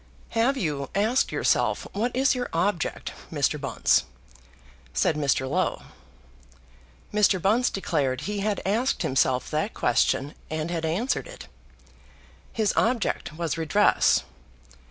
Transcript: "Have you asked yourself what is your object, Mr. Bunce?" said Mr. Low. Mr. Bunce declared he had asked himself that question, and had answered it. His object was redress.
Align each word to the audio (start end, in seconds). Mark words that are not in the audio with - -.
"Have 0.29 0.57
you 0.57 0.89
asked 0.95 1.31
yourself 1.31 1.87
what 1.93 2.15
is 2.15 2.33
your 2.33 2.49
object, 2.53 3.13
Mr. 3.31 3.61
Bunce?" 3.61 4.05
said 4.95 5.15
Mr. 5.15 5.47
Low. 5.47 5.83
Mr. 7.13 7.39
Bunce 7.39 7.69
declared 7.69 8.21
he 8.21 8.39
had 8.39 8.63
asked 8.65 9.03
himself 9.03 9.51
that 9.51 9.75
question, 9.75 10.33
and 10.49 10.71
had 10.71 10.85
answered 10.85 11.27
it. 11.27 11.47
His 12.51 12.73
object 12.75 13.33
was 13.37 13.59
redress. 13.59 14.23